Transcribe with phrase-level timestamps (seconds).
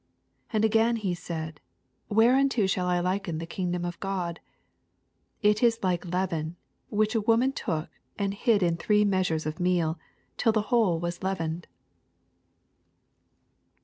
[0.49, 1.61] 20 And agwn he said,
[2.09, 4.41] WheTeim*« shall I liken the kingdom of God t
[5.41, 6.55] 21 It is like leaven,
[6.89, 9.99] which a womao took and hid in three measures of meal,
[10.37, 11.67] till the whole was leavened.